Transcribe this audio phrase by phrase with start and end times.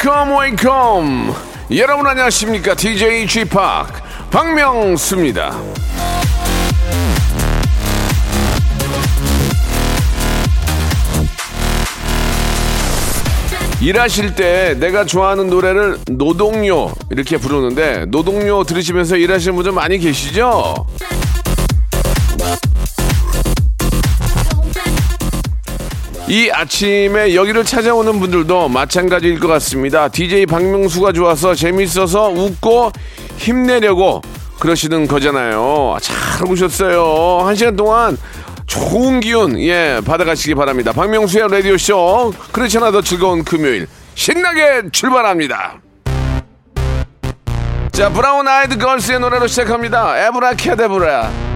[0.00, 1.34] Welcome, welcome.
[1.76, 2.76] 여러분 안녕하십니까?
[2.76, 3.50] DJ Chip
[4.30, 5.58] 박명수입니다.
[13.80, 20.86] 일하실 때 내가 좋아하는 노래를 노동요 이렇게 부르는데 노동요 들으시면서 일하시는 분들 많이 계시죠?
[26.28, 30.08] 이 아침에 여기를 찾아오는 분들도 마찬가지일 것 같습니다.
[30.08, 32.92] DJ 박명수가 좋아서 재밌어서 웃고
[33.38, 34.20] 힘내려고
[34.60, 35.96] 그러시는 거잖아요.
[36.02, 37.46] 잘 오셨어요.
[37.46, 38.18] 한 시간 동안
[38.66, 40.92] 좋은 기운 예 받아가시기 바랍니다.
[40.92, 45.80] 박명수의 라디오 쇼 그렇지 않아 더 즐거운 금요일 신나게 출발합니다.
[47.92, 50.26] 자 브라운 아이드 걸스의 노래로 시작합니다.
[50.26, 51.47] 에브라케데브라.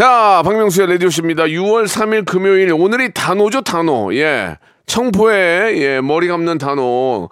[0.00, 1.42] 자 박명수의 라디오 쇼입니다.
[1.44, 7.28] 6월 3일 금요일 오늘이 단오죠 단오 예 청포에 예 머리 감는 단오.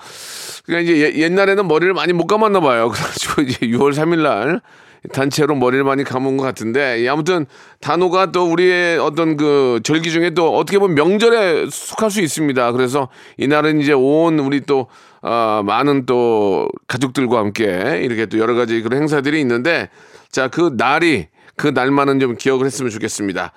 [0.66, 2.90] 그러니까 이제 예, 옛날에는 머리를 많이 못 감았나 봐요.
[2.92, 4.60] 그래가지고 이제 6월 3일 날
[5.14, 7.46] 단체로 머리를 많이 감은 것 같은데 예, 아무튼
[7.80, 12.72] 단오가 또 우리의 어떤 그 절기 중에 또 어떻게 보면 명절에 속할 수 있습니다.
[12.72, 14.88] 그래서 이날은 이제 온 우리 또
[15.22, 19.88] 어, 많은 또 가족들과 함께 이렇게 또 여러 가지 그런 행사들이 있는데
[20.30, 21.28] 자 그 날이
[21.58, 23.52] 그 날만은 좀 기억을 했으면 좋겠습니다.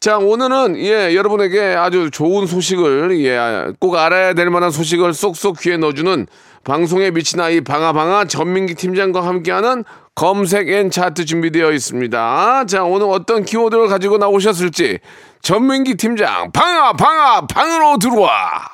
[0.00, 5.76] 자, 오늘은 예, 여러분에게 아주 좋은 소식을 예, 꼭 알아야 될 만한 소식을 쏙쏙 귀에
[5.76, 6.26] 넣어주는
[6.64, 12.64] 방송에 미친 아이 방아방아 전민기 팀장과 함께하는 검색 and 차트 준비되어 있습니다.
[12.66, 14.98] 자, 오늘 어떤 키워드를 가지고 나오셨을지
[15.42, 18.73] 전민기 팀장 방아 방아 방으로 들어와.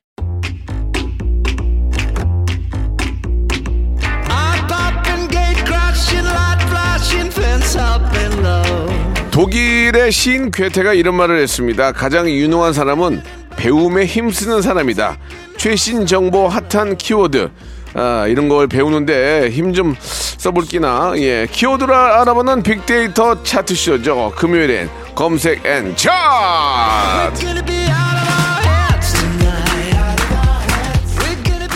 [9.31, 11.91] 독일의 시인 괴테가 이런 말을 했습니다.
[11.93, 13.23] 가장 유능한 사람은
[13.55, 15.17] 배움에 힘쓰는 사람이다.
[15.57, 17.49] 최신 정보 핫한 키워드.
[17.93, 21.13] 아, 이런 걸 배우는데 힘 좀 써볼 끼나.
[21.17, 21.47] 예.
[21.51, 24.33] 키워드를 알아보는 빅데이터 차트쇼죠.
[24.37, 27.80] 금요일엔 검색 and 차트!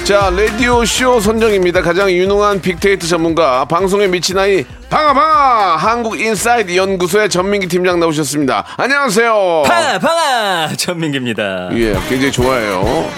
[0.05, 1.81] 자, 라디오 쇼 선정입니다.
[1.81, 5.77] 가장 유능한 빅데이터 전문가, 방송에 미친 아이, 방아방아!
[5.77, 8.65] 한국인사이드 연구소의 전민기 팀장 나오셨습니다.
[8.77, 9.63] 안녕하세요.
[9.65, 13.09] 방아 방아 전민기입니다 예, 굉장히 좋아해요.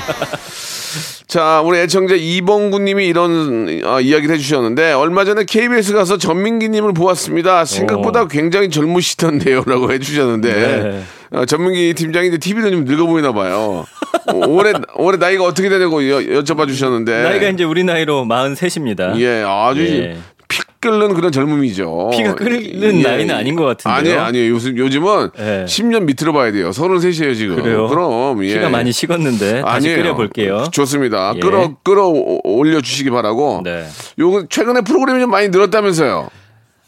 [1.28, 6.94] 자, 우리 애청자 이봉구 님이 이런 어, 이야기를 해주셨는데, 얼마 전에 KBS 가서 전민기 님을
[6.94, 7.66] 보았습니다.
[7.66, 9.64] 생각보다 굉장히 젊으시던데요.
[9.66, 11.04] 라고 해주셨는데, 네.
[11.32, 13.86] 어, 전민기 팀장이 이제 TV는 좀 늙어 보이나 봐요.
[14.28, 17.24] 어, 올해, 올해 나이가 어떻게 되냐고 여, 여쭤봐 주셨는데.
[17.24, 20.18] 나이가 이제 우리 나이로 43입니다 예, 아주 예.
[20.48, 22.12] 피 끓는 그런 젊음이죠.
[22.14, 23.98] 피가 끓는 나이는 아닌 것 같은데요?
[23.98, 24.54] 아니에요, 아니에요.
[24.54, 25.66] 요즘, 요즘은 예.
[25.68, 26.70] 10년 밑으로 봐야 돼요.
[26.70, 27.56] 33이에요, 지금.
[27.56, 27.88] 그래요?
[27.88, 28.54] 그럼, 예.
[28.54, 29.98] 피가 많이 식었는데 다시 아니에요.
[29.98, 31.34] 끓여볼게요 좋습니다.
[31.36, 31.40] 예.
[31.40, 32.08] 끌어, 끌어
[32.44, 33.62] 올려 주시기 바라고.
[33.66, 33.86] 네.
[34.20, 36.30] 요, 최근에 프로그램이 좀 많이 늘었다면서요.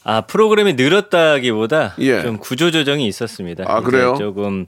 [0.10, 2.24] 아 프로그램이 늘었다기보다 예.
[2.24, 3.66] 좀 구조 조정이 있었습니다.
[3.68, 4.16] 아, 그래요?
[4.18, 4.66] 조금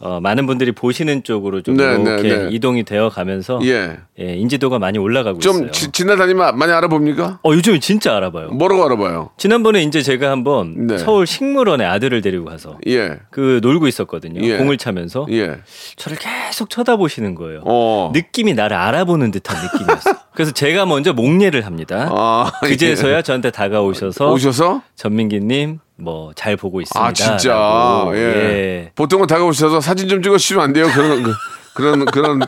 [0.00, 2.48] 어, 많은 분들이 보시는 쪽으로 좀 네, 이렇게 네, 네.
[2.50, 3.98] 이동이 되어 가면서 예.
[4.18, 5.70] 예, 인지도가 많이 올라가고 좀 있어요.
[5.70, 7.38] 지, 지나다니면 많이 알아봅니까?
[7.42, 8.48] 어 요즘 진짜 알아봐요.
[8.48, 9.30] 뭐라고 알아봐요?
[9.36, 10.98] 지난번에 이제 제가 한번 네.
[10.98, 13.18] 서울 식물원에 아들을 데리고 가서 예.
[13.30, 14.40] 그 놀고 있었거든요.
[14.42, 14.56] 예.
[14.58, 15.58] 공을 차면서 예.
[15.96, 17.62] 저를 계속 쳐다보시는 거예요.
[17.64, 18.10] 어.
[18.12, 20.14] 느낌이 나를 알아보는 듯한 느낌이었어요.
[20.34, 22.08] 그래서 제가 먼저 목례를 합니다.
[22.10, 24.82] 아, 그제서야 저한테 다가오셔서 오셔서?
[24.96, 27.06] 전민기님 뭐 잘 보고 있습니다.
[27.08, 28.04] 아, 진짜.
[28.14, 28.18] 예.
[28.18, 28.92] 예.
[28.94, 30.86] 보통은 다가오셔서 사진 좀 찍어주시면 안 돼요?
[30.92, 31.32] 그런, 그,
[31.74, 32.40] 그런, 그런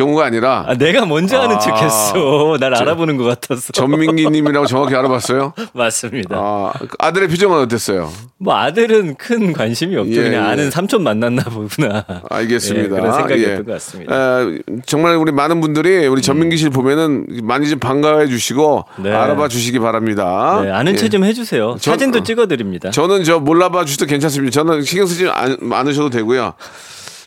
[0.00, 0.64] 경우가 아니라.
[0.66, 1.58] 아, 내가 먼저 하는 아.
[1.58, 2.56] 척했어.
[2.58, 3.72] 날 알아보는 것 같아서.
[3.72, 5.52] 전민기 님이라고 정확히 알아봤어요?
[5.74, 6.36] 맞습니다.
[6.36, 8.10] 아, 아들의 표정은 어땠어요?
[8.38, 10.12] 뭐 아들은 큰 관심이 없죠.
[10.12, 10.48] 예, 그냥 예.
[10.48, 12.04] 아는 삼촌 만났나 보구나.
[12.30, 12.96] 알겠습니다.
[12.96, 13.62] 예, 그런 생각이었던 예.
[13.62, 14.40] 것 같습니다.
[14.42, 19.12] 에, 정말 우리 많은 분들이 우리 전민기 씨를 보면은 많이 좀 반가워해 주시고 네.
[19.12, 20.60] 알아봐 주시기 바랍니다.
[20.64, 20.96] 네, 아는 예.
[20.96, 21.76] 체좀 해주세요.
[21.80, 22.90] 전- 사진도 찍어드립니다.
[22.90, 24.52] 저는 저 몰라봐 주셔도 괜찮습니다.
[24.52, 26.54] 저는 신경 쓰지 않, 않으셔도 되고요.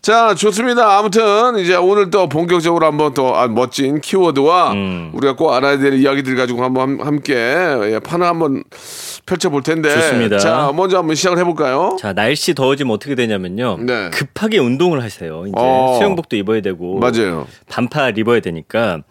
[0.04, 0.98] 자, 좋습니다.
[1.00, 5.12] 아무튼 이제 오늘 또 본격적으로 한번 또 아, 멋진 키워드와 음.
[5.14, 8.66] 우리가 꼭 알아야 될 이야기들 가지고 한번 함- 함께 예, 판을 한번
[9.26, 9.90] 펼쳐볼 텐데.
[9.94, 10.40] 좋습니다.
[10.40, 11.96] 자, 먼저 한번 시작을 해볼까요?
[11.98, 13.78] 자 날씨 더워지면 어떻게 되냐면요.
[13.80, 14.10] 네.
[14.10, 15.46] 급하게 운동을 하세요.
[15.48, 15.96] 이제 어.
[15.98, 17.48] 수영복도 입어야 되고 맞아요.
[17.70, 19.04] 반팔 입어야 되니까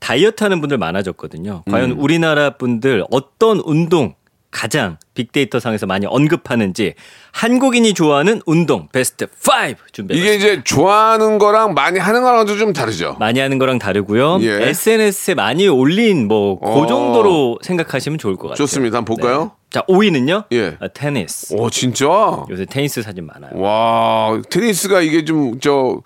[0.00, 1.64] 다이어트 하는 분들 많아졌거든요.
[1.70, 2.00] 과연 음.
[2.00, 4.14] 우리나라 분들 어떤 운동
[4.58, 6.94] 가장 빅데이터 상에서 많이 언급하는지
[7.30, 10.14] 한국인이 좋아하는 운동 베스트 5 준비해봤습니다.
[10.14, 13.14] 이게 이제 좋아하는 거랑 많이 하는 거랑도 좀 다르죠.
[13.20, 14.40] 많이 하는 거랑 다르고요.
[14.40, 14.68] 예.
[14.70, 16.80] SNS에 많이 올린 뭐 어.
[16.80, 18.56] 그 정도로 생각하시면 좋을 것 같아요.
[18.56, 18.96] 좋습니다.
[18.98, 19.42] 한번 볼까요?
[19.44, 19.50] 네.
[19.70, 20.46] 자 5위는요.
[20.50, 20.76] 예.
[20.80, 21.54] 아, 테니스.
[21.54, 22.06] 오, 진짜?
[22.50, 23.52] 요새 테니스 사진 많아요.
[23.60, 26.02] 와, 테니스가 이게 좀, 저,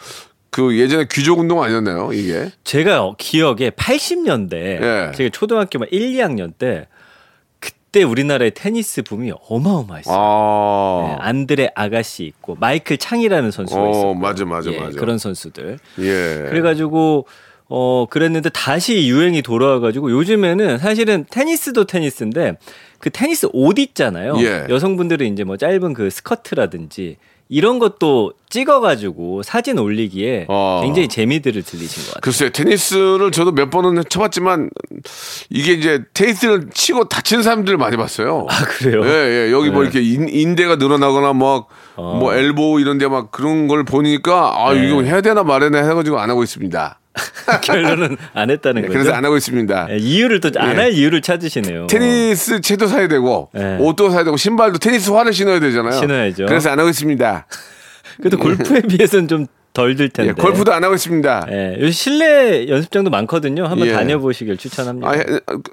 [0.51, 2.13] 그 예전에 귀족 운동 아니었나요?
[2.13, 2.51] 이게?
[2.65, 5.13] 제가 기억에 80년대 예.
[5.15, 6.87] 제가 초등학교 막 1, 2학년 때
[7.93, 10.17] 그때 우리나라의 테니스 붐이 어마어마했어요.
[10.19, 11.07] 아.
[11.09, 14.99] 네, 안드레 아가씨 있고 마이클 창이라는 선수가 어, 있었고 맞아, 맞아, 예, 맞아.
[14.99, 15.79] 그런 선수들.
[15.99, 16.47] 예.
[16.49, 17.27] 그래가지고
[17.69, 22.57] 어 그랬는데 다시 유행이 돌아와가지고 요즘에는 사실은 테니스도 테니스인데
[22.99, 24.39] 그 테니스 옷 있잖아요.
[24.39, 24.65] 예.
[24.71, 27.19] 여성분들은 이제 뭐 짧은 그 스커트라든지
[27.55, 30.81] 이런 것도 찍어가지고 사진 올리기에 어.
[30.83, 32.21] 굉장히 재미들을 들리신 것 같아요.
[32.23, 34.71] 글쎄요, 테니스를 저도 몇 번은 쳐봤지만
[35.51, 38.47] 이게 이제 테니스를 치고 다치는 사람들을 많이 봤어요.
[38.49, 39.05] 아 그래요?
[39.05, 39.53] 예, 예.
[39.53, 39.91] 여기 뭐 네.
[39.91, 42.17] 이렇게 인, 인대가 늘어나거나 막, 어.
[42.19, 44.89] 뭐 엘보 이런데 막 그런 걸 보니까 아, 네.
[44.89, 47.01] 이거 해야 되나 말해나 해가지고 안 하고 있습니다.
[47.63, 48.99] 결론은 안 했다는 예, 거죠.
[48.99, 49.87] 그래서 안 하고 있습니다.
[49.91, 51.87] 예, 이유를 또 안할 이유를 찾으시네요.
[51.89, 53.77] 테니스 채도 사야 되고 네.
[53.81, 55.93] 옷도 사야 되고 신발도 테니스 화를 신어야 되잖아요.
[55.93, 56.47] 신어야죠.
[56.47, 57.47] 그래서 안 하고 있습니다.
[58.19, 60.29] 그래도 골프에 비해서는 좀 덜 들 텐데.
[60.29, 61.47] 예, 골프도 안 하고 있습니다.
[61.51, 63.65] 예, 요즘 실내 연습장도 많거든요.
[63.67, 63.93] 한번 예.
[63.93, 65.09] 다녀보시길 추천합니다.
[65.09, 65.25] 아, 해-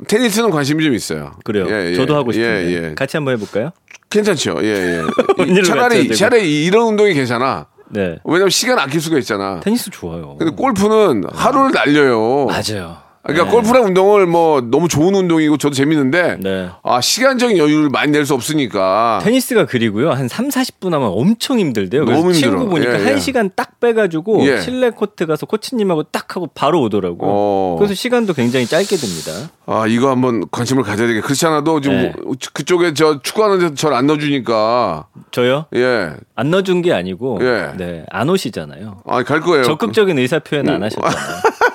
[0.08, 1.34] 테니스는 관심이 좀 있어요.
[1.44, 1.68] 그래요.
[1.70, 1.96] 예, 예.
[1.96, 2.94] 저도 하고 싶은데 예, 예.
[2.96, 3.72] 같이 한번 해볼까요?
[4.10, 4.60] 괜찮죠.
[4.64, 5.02] 예,
[5.48, 5.62] 예.
[5.64, 6.16] 차라리.
[6.16, 7.68] 차라리 이런 운동이 괜찮아.
[7.90, 8.18] 네.
[8.24, 9.60] 왜냐면 시간 아낄 수가 있잖아.
[9.62, 10.36] 테니스 좋아요.
[10.38, 12.46] 근데 골프는 하루를 날려요.
[12.46, 13.09] 맞아요.
[13.22, 13.52] 그러니까 네.
[13.52, 16.70] 골프랑 운동을 뭐 너무 좋은 운동이고 저도 재밌는데 네.
[16.84, 20.12] 아 시간적인 여유를 많이 낼 수 없으니까 테니스가 그리고요.
[20.12, 22.06] 한 3, 40분 하면 엄청 힘들대요.
[22.06, 22.34] 너무 힘들어.
[22.34, 23.16] 친구 보니까 예, 예.
[23.16, 24.62] 1시간 딱 빼가지고 예.
[24.62, 27.30] 실내 코트 가서 코치님하고 딱 하고 바로 오더라고요.
[27.32, 27.76] 어.
[27.78, 29.50] 그래서 시간도 굉장히 짧게 듭니다.
[29.66, 31.22] 아 이거 한번 관심을 가져야 되겠.
[31.24, 32.14] 그렇지 않아도 지금 네.
[32.54, 35.66] 그쪽에 저 축구하는 데서 저를 안 넣어주니까 저요?
[35.76, 36.12] 예.
[36.36, 37.72] 안 넣어준 게 아니고 예.
[37.78, 39.02] 네, 안 오시잖아요.
[39.06, 39.64] 아갈 거예요.
[39.64, 40.76] 적극적인 의사 표현 음.
[40.76, 41.16] 안 하셨잖아요.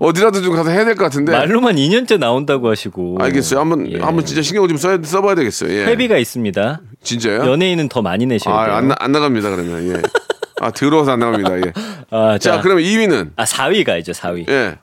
[0.00, 1.32] 어디라도 좀 가서 해야 될 것 같은데.
[1.32, 3.16] 말로만 2년째 나온다고 하시고.
[3.18, 3.24] 네.
[3.24, 3.60] 알겠어요.
[3.60, 3.98] 한번 예.
[4.00, 5.70] 한번 진짜 신경 좀 써야 써봐야 되겠어요.
[5.72, 5.84] 예.
[5.86, 6.80] 회비가 있습니다.
[7.02, 7.46] 진짜요?
[7.50, 8.74] 연예인은 더 많이 내셔야 돼요.
[8.74, 9.88] 아 안 안 나갑니다 그러면.
[9.96, 10.02] 예.
[10.60, 11.58] 아 더러워서 안 나갑니다.
[11.58, 11.72] 예.
[12.10, 14.48] 아, 자, 자, 그러면 2위는 아 4위가 이제 4위.
[14.50, 14.76] 예.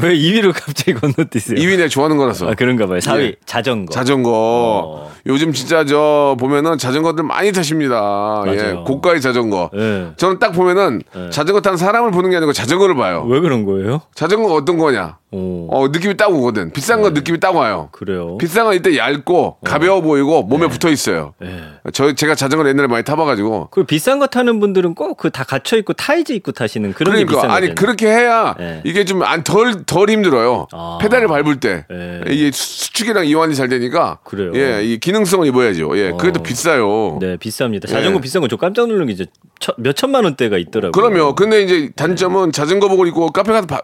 [0.04, 1.58] 왜 2위로 갑자기 건너뛰세요?
[1.58, 2.48] 2위 내 좋아하는 거라서.
[2.50, 2.98] 아 그런가 봐요.
[2.98, 3.34] 4위 예.
[3.46, 3.92] 자전거.
[3.92, 4.30] 자전거.
[4.34, 5.10] 어.
[5.26, 8.42] 요즘 진짜 저 보면은 자전거들 많이 타십니다.
[8.46, 8.54] 예.
[8.56, 8.84] 맞아요.
[8.84, 9.70] 고가의 자전거.
[9.76, 10.08] 예.
[10.16, 13.24] 저는 딱 보면은 자전거 타는 사람을 보는 게 아니고 자전거를 봐요.
[13.28, 14.00] 왜 그런 거예요?
[14.14, 15.18] 자전거가 어떤 거냐?
[15.32, 16.72] 어, 어, 느낌이 딱 오거든.
[16.72, 17.88] 비싼 건 느낌이 딱 와요.
[17.92, 18.36] 그래요.
[18.38, 21.34] 비싼 건 이때 얇고 가벼워 보이고 몸에 붙어 있어요.
[21.44, 21.60] 예.
[21.92, 23.68] 저 제가 자전거를 옛날에 많이 타봐가지고.
[23.70, 27.24] 그리고 비싼 거 타는 분들은 꼭 그 다 갖춰 입고 타이즈 입고 타시는 그런 게
[27.24, 27.74] 비싼 그러니까 아니 거잖아요.
[27.76, 28.80] 그렇게 해야 예.
[28.84, 30.68] 이게 좀 안 덜덜 힘들어요.
[30.70, 30.98] 아.
[31.02, 32.20] 페달을 밟을 때 예.
[32.32, 34.18] 이게 수- 수축이랑 이완이 잘 되니까.
[34.22, 34.52] 그래요.
[34.54, 35.98] 예, 이 기능성을 입어야죠.
[35.98, 36.42] 예, 그게 더 어.
[36.44, 37.18] 비싸요.
[37.20, 37.88] 네, 비쌉니다.
[37.88, 38.20] 자전거 예.
[38.20, 39.26] 비싼 거저 깜짝 놀란 게 이제
[39.58, 40.92] 천- 몇 천만 원대가 있더라고요.
[40.92, 41.34] 그럼요.
[41.34, 43.80] 근데 이제 단점은 자전거 복을 입고 카페 가서 바-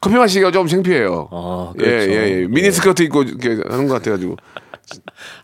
[0.00, 1.28] 커피 마시기가 좀 창피해요.
[1.32, 2.10] 아, 예, 그렇죠.
[2.12, 2.46] 예, 예.
[2.48, 4.36] 미니 스커트 입고 이렇게 하는 것 같아가지고.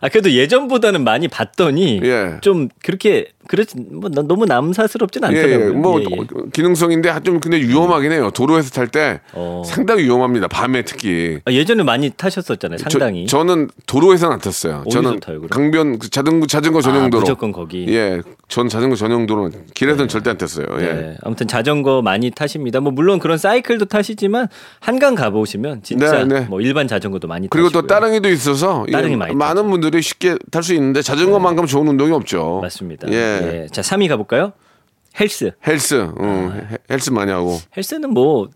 [0.01, 2.37] 아 그래도 예전보다는 많이 봤더니 예.
[2.41, 5.67] 좀 그렇게 그렇지 뭐 나- 너무 남사스럽진 예, 않더라고요.
[5.67, 5.71] 예.
[5.73, 6.17] 뭐 예, 예.
[6.53, 8.31] 기능성인데 좀 근데 위험하긴 해요.
[8.33, 9.63] 도로에서 탈때 어.
[9.65, 10.47] 상당히 위험합니다.
[10.47, 11.39] 밤에 특히.
[11.45, 12.77] 아, 예전에 많이 타셨었잖아요.
[12.77, 13.25] 상당히.
[13.27, 14.85] 저, 는 도로에서는 안 탔어요.
[14.89, 15.41] 저는 타요?
[15.49, 17.19] 강변 그 자전거 자전거 아, 전용 도로.
[17.21, 17.85] 무조건 거기.
[17.89, 20.65] 예, 전 자전거 전용 도로 길에서는 절대 안 탔어요.
[20.79, 20.83] 예.
[20.85, 22.79] 네, 아무튼 자전거 많이 타십니다.
[22.79, 24.47] 뭐 물론 그런 사이클도 타시지만
[24.79, 26.45] 한강 가보시면 진짜 네, 네.
[26.49, 27.81] 뭐 일반 자전거도 많이 그리고 타시고요.
[27.81, 32.11] 또 따릉이도 있어서 예, 따릉이 많이 많은 분들이 쉽게 탈 수 있는데 자전거만큼 좋은 운동이
[32.11, 32.59] 없죠.
[32.61, 33.07] 맞습니다.
[33.11, 33.13] 예.
[33.63, 33.67] 예.
[33.71, 34.53] 자, 3위 가볼까요?
[35.19, 35.51] 헬스.
[35.67, 37.59] 헬스, 응, 헬- 헬스 많이 하고.
[37.77, 38.49] 헬스는 뭐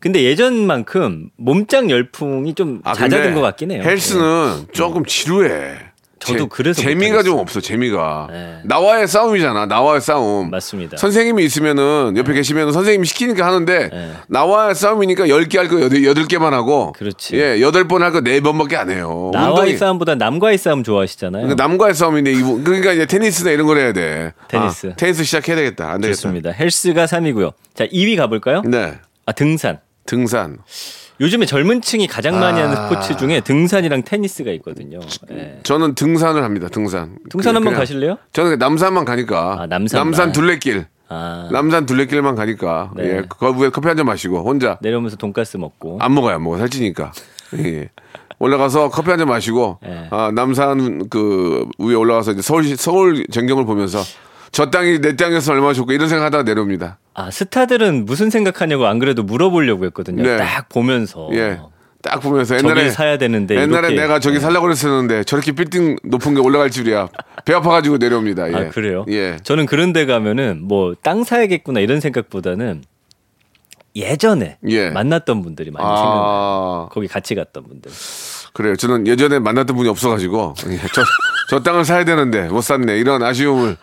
[0.00, 3.82] 근데 예전만큼 몸짱 열풍이 좀 아, 잦아든 것 같긴 해요.
[3.84, 5.76] 헬스는 조금 지루해.
[6.24, 7.22] 저도 재- 그래서 재미가.
[7.22, 7.60] 좀 없어.
[7.60, 8.58] 재미가 네.
[8.64, 9.66] 나와의 싸움이잖아.
[9.66, 10.50] 나와의 싸움.
[10.50, 10.96] 맞습니다.
[10.96, 14.12] 선생님이 있으면은 옆에 계시면 선생님이 시키니까 하는데 네.
[14.28, 17.36] 나와의 싸움이니까 10개 할 거 8개만 하고 그렇지.
[17.36, 19.30] 예, 8번 할 거 4번밖에 안 해요.
[19.32, 21.42] 나와의 운동이- 싸움보다 남과의 싸움 좋아하시잖아요.
[21.46, 22.32] 그러니까 남과의 싸움인데
[22.64, 24.32] 그러니까 이제 테니스나 이런 걸 해야 돼.
[24.48, 24.88] 테니스.
[24.92, 25.90] 아, 테니스 시작해야 되겠다.
[25.90, 26.14] 안 되겠다.
[26.16, 26.50] 좋습니다.
[26.50, 27.52] 헬스가 3위고요.
[27.74, 28.62] 자, 2위 가볼까요?
[28.66, 28.94] 네.
[29.26, 29.78] 아, 등산.
[30.06, 30.58] 등산.
[31.20, 32.88] 요즘에 젊은 층이 가장 많이 하는 아.
[32.88, 34.98] 스포츠 중에 등산이랑 테니스가 있거든요.
[35.30, 35.60] 예.
[35.62, 36.68] 저는 등산을 합니다.
[36.68, 37.16] 등산.
[37.30, 38.16] 등산 한번 가실래요?
[38.32, 39.62] 저는 남산만 가니까.
[39.62, 40.32] 아, 남산만.
[40.32, 40.86] 둘레길.
[41.08, 41.48] 아.
[41.52, 43.04] 남산 둘레길만 가니까 네.
[43.18, 45.98] 예, 거 위에 커피 한 잔 마시고 혼자 내려오면서 돈가스 먹고.
[46.00, 47.12] 안 먹어요, 안 먹어 살찌니까.
[47.58, 47.90] 예.
[48.38, 50.08] 올라가서 커피 한 잔 마시고 예.
[50.10, 54.00] 아, 남산 그 위에 올라가서 이제 서울 서울 전경을 보면서
[54.52, 56.98] 저 땅이 내 땅에서 얼마나 좋고 이런 생각하다가 내려옵니다.
[57.14, 60.22] 아 스타들은 무슨 생각하냐고 안 그래도 물어보려고 했거든요.
[60.22, 60.36] 네.
[60.38, 61.28] 딱 보면서.
[61.32, 61.60] 예.
[62.02, 66.40] 딱 보면서 옛날에 사야 되는데 옛날에 이렇게- 내가 저기 살려고 그랬었는데 저렇게 빌딩 높은 게
[66.40, 67.08] 올라갈 줄이야.
[67.44, 68.50] 배 아파가지고 내려옵니다.
[68.50, 68.54] 예.
[68.56, 69.04] 아 그래요?
[69.08, 69.36] 예.
[69.44, 72.82] 저는 그런 데 가면은 뭐 땅 사야겠구나 이런 생각보다는
[73.94, 74.90] 예전에 예.
[74.90, 76.22] 만났던 분들이 많이 생각나요.
[76.24, 77.90] 아, 거기 같이 갔던 분들.
[78.54, 78.74] 그래요.
[78.76, 81.02] 저는 예전에 만났던 분이 없어가지고 예, 저,
[81.50, 82.96] 저 땅을 사야 되는데 못 샀네.
[82.98, 83.76] 이런 아쉬움을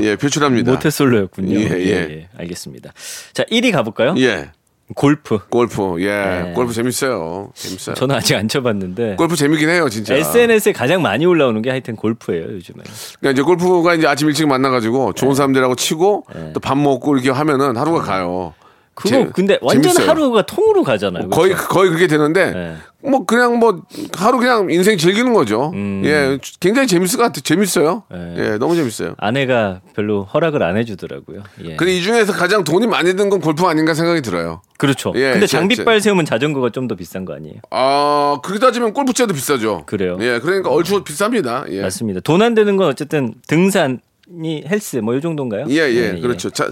[0.00, 0.72] 예, 표출합니다.
[0.72, 1.58] 모태솔로였군요.
[1.58, 1.90] 예, 예, 예.
[2.10, 2.28] 예.
[2.38, 2.92] 알겠습니다.
[3.32, 4.14] 자, 1위 가볼까요?
[4.18, 4.50] 예.
[4.96, 5.38] 골프.
[5.48, 6.02] 골프.
[6.02, 6.06] 예.
[6.08, 6.52] 네.
[6.52, 7.52] 골프 재밌어요.
[7.54, 7.94] 재밌어요.
[7.94, 10.16] 저는 아직 안 쳐봤는데 골프 재밌긴 해요, 진짜.
[10.16, 12.82] SNS에 가장 많이 올라오는 게 하여튼 골프예요 요즘에.
[13.20, 17.76] 그러니까 이제 골프가 이제 아침 일찍 만나가지고 좋은 사람들하고 치고 또 밥 먹고 이렇게 하면은
[17.76, 18.52] 하루가 가요.
[18.94, 20.08] 그거 재- 근데 완전 재밌어요.
[20.10, 21.30] 하루가 통으로 가잖아요.
[21.30, 21.68] 거의 그렇죠?
[21.68, 22.76] 거의 그렇게 되는데 네.
[23.02, 23.82] 뭐 그냥 뭐
[24.18, 25.70] 하루 그냥 인생 즐기는 거죠.
[25.74, 26.02] 음.
[26.04, 27.40] 예, 굉장히 재밌을 것 같아.
[27.40, 28.02] 재밌어요.
[28.10, 28.34] 네.
[28.36, 29.14] 예, 너무 재밌어요.
[29.16, 31.42] 아내가 별로 허락을 안 해주더라고요.
[31.64, 31.76] 예.
[31.76, 34.60] 근데 이 중에서 가장 돈이 많이 든 건 골프 아닌가 생각이 들어요.
[34.76, 35.12] 그렇죠.
[35.14, 37.56] 예, 근데 제- 장비빨 세우면 자전거가 좀 더 비싼 거 아니에요?
[37.70, 39.84] 아, 그러다 따지면 골프채도 비싸죠.
[39.86, 40.18] 그래요?
[40.20, 41.70] 예, 그러니까 얼추 비쌉니다.
[41.72, 41.80] 예.
[41.82, 42.20] 맞습니다.
[42.20, 44.00] 돈 안 되는 건 어쨌든 등산
[44.44, 45.66] 이 헬스 뭐 이 정도인가요?
[45.70, 46.50] 예, 예, 그렇죠.
[46.50, 46.68] 자,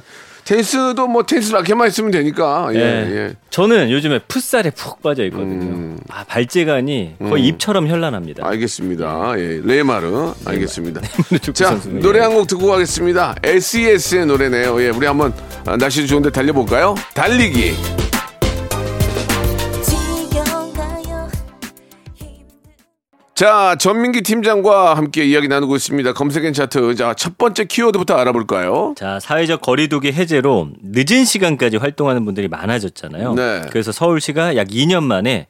[0.49, 2.71] 테니스도 뭐 테니스 라켓만 있으면 되니까.
[2.73, 3.17] 예, 예.
[3.17, 3.35] 예.
[3.51, 5.75] 저는 요즘에 풋살에 푹 빠져 있거든요.
[5.75, 5.99] 음.
[6.09, 8.47] 아 발재간이 거의 입처럼 현란합니다.
[8.47, 9.35] 알겠습니다.
[9.37, 11.03] 예, 레마르 알겠습니다.
[11.43, 12.23] 축구 자, 선수는, 노래 예.
[12.23, 13.37] 한곡 듣고 가겠습니다.
[13.43, 14.83] SES의 노래네요.
[14.83, 15.35] 예, 우리 한번
[15.67, 16.95] 아, 날씨 좋은데 달려볼까요?
[17.13, 18.08] 달리기.
[23.39, 26.13] 자, 전민기 팀장과 함께 이야기 나누고 있습니다.
[26.13, 26.97] 검색엔 차트.
[26.97, 28.97] 자, 첫 번째 키워드부터 알아볼까요?
[28.97, 33.35] 자, 사회적 거리두기 해제로 늦은 시간까지 활동하는 분들이 많아졌잖아요.
[33.35, 33.63] 네.
[33.71, 35.47] 그래서 서울시가 약 2년 만에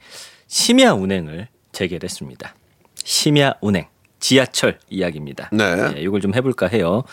[0.49, 2.55] 심야 운행을 재개했습니다.
[3.05, 3.87] 심야 운행.
[4.21, 5.49] 지하철 이야기입니다.
[5.51, 5.95] 네.
[5.97, 7.05] 예, 이걸 좀 해볼까 해요.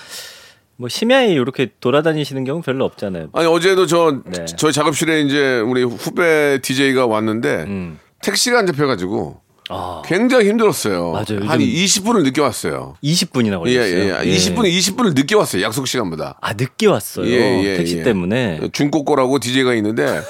[0.75, 3.29] 뭐 심야에 이렇게 돌아다니시는 경우 별로 없잖아요.
[3.32, 4.44] 아니, 어제도 저, 네.
[4.44, 8.00] 저희 작업실에 이제 우리 후배 DJ가 왔는데 음.
[8.22, 11.12] 택시가 안 잡혀가지고 아, 굉장히 힘들었어요.
[11.12, 11.48] 맞아요.
[11.48, 12.96] 한 요즘- 20분을 늦게 왔어요.
[13.04, 14.24] 20분이나 예, 걸렸어요.
[14.24, 14.36] 예, 예.
[14.36, 15.64] 20분, 20분을 늦게 왔어요.
[15.64, 16.38] 약속 시간보다.
[16.40, 17.26] 아 늦게 왔어요.
[17.28, 18.04] 예, 예, 택시 예.
[18.04, 18.60] 때문에.
[18.72, 20.22] 중꼬꼬라고 DJ가 있는데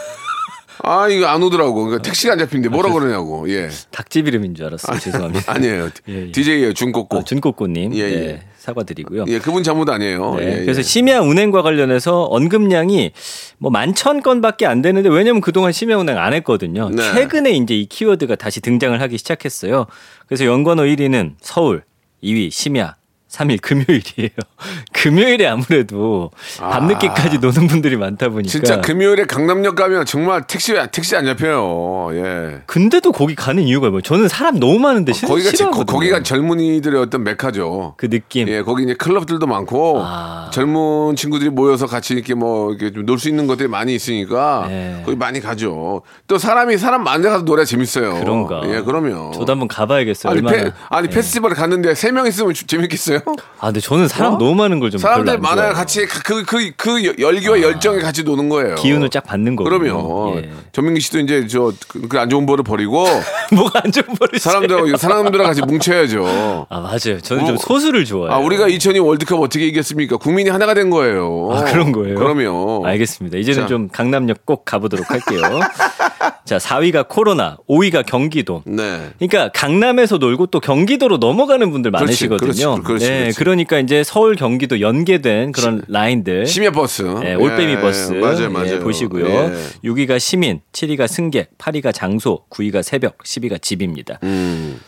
[0.86, 1.74] 아 이거 안 오더라고.
[1.74, 3.50] 그러니까 택시가 안 잡힌데 뭐라 그러냐고.
[3.50, 3.70] 예.
[3.92, 5.00] 닭집 이름인 줄 알았어요.
[5.00, 5.52] 죄송합니다.
[5.54, 5.90] 아니에요.
[6.10, 6.32] 예, 예.
[6.32, 6.74] DJ예요.
[6.74, 7.18] 중꼬꼬.
[7.18, 7.96] 아, 준꼬꼬님.
[7.96, 8.42] 예, 네, 예.
[8.58, 9.26] 사과드리고요.
[9.28, 10.36] 예, 그분 잘못 아니에요.
[10.36, 10.62] 네, 예, 예.
[10.62, 13.12] 그래서 심야 운행과 관련해서 언급량이
[13.58, 16.90] 뭐 만천 건밖에 안 되는데 왜냐면 그동안 심야 운행 안 했거든요.
[16.90, 17.02] 네.
[17.14, 19.88] 최근에 이제 이 키워드가 다시 등장을 하기 시작했어요.
[20.28, 21.84] 그래서 연관어 1위는 서울,
[22.24, 22.96] 2위 심야,
[23.36, 24.30] 3일 금요일이에요.
[24.94, 28.50] 금요일에 아무래도 밤늦게까지 노는 분들이 많다 보니까.
[28.50, 32.10] 진짜 금요일에 강남역 가면 정말 택시 택시 안 잡혀요.
[32.14, 32.62] 예.
[32.66, 34.02] 근데도 거기 가는 이유가 뭐예요?
[34.02, 37.96] 저는 사람 너무 많은데 싫, 거기가 제- 거기가 젊은이들의 어떤 메카죠.
[37.98, 38.48] 그 느낌.
[38.48, 40.50] 예, 거기 이제 클럽들도 많고 아.
[40.54, 45.02] 젊은 친구들이 모여서 같이 이렇게 뭐 이렇게 좀 놀 수 있는 것들이 많이 있으니까 네.
[45.06, 46.02] 거기 많이 가죠.
[46.28, 48.16] 또 사람이 사람 많은 데 가서 노래 재밌어요.
[48.20, 48.62] 그런가.
[48.66, 49.32] 예, 그러면.
[49.32, 50.32] 저도 한번 가봐야겠어요.
[50.34, 50.42] 아니.
[50.42, 53.20] 페, 아니 페스티벌에 갔는데 세 명 있으면 주- 재밌겠어요?
[53.60, 54.38] 아, 근데 저는 사람 어?
[54.38, 55.56] 너무 많은 걸 좀 사람들 많아요.
[55.56, 55.72] 좋아해요.
[55.72, 55.74] 아.
[55.74, 58.76] 같이 그그 그 열기와 열정에 같이 노는 거예요.
[58.76, 59.68] 기운을 쫙 받는 거고.
[59.70, 60.50] 그러면 예.
[60.72, 63.06] 전민기 씨도 이제 저그 안 좋은 버릇 버리고
[63.54, 66.68] 뭐가 안 좋은 버릇이 사람들하고 사람들하고 같이 뭉쳐야죠.
[66.70, 67.20] 아 맞아요.
[67.22, 67.58] 저는 좀 어.
[67.58, 68.32] 소수를 좋아해요.
[68.32, 70.18] 아 우리가 2002 월드컵 어떻게 이겼습니까?
[70.18, 71.50] 국민이 하나가 된 거예요.
[71.52, 72.16] 아, 그런 거예요?
[72.16, 73.38] 그러면 알겠습니다.
[73.38, 73.68] 이제는 자.
[73.68, 75.42] 좀 강남역 꼭 가보도록 할게요.
[76.46, 78.62] 자, 4위가 코로나, 5위가 경기도.
[78.68, 79.10] 네.
[79.18, 82.84] 그러니까 강남에서 놀고 또 경기도로 넘어가는 분들 그렇지, 많으시거든요.
[82.84, 83.38] 그렇지, 그렇지, 네, 그렇지.
[83.40, 86.46] 그러니까 이제 서울 경기도 연계된 그런 라인들.
[86.46, 87.02] 심야 버스.
[87.04, 88.80] 네, 올빼미 예, 버스 맞아요, 예, 맞아요.
[88.80, 89.26] 보시고요.
[89.28, 89.54] 예.
[89.84, 94.20] 6위가 시민, 7위가 승객, 8위가 장소, 9위가 새벽, 10위가 집입니다.
[94.24, 94.80] 음.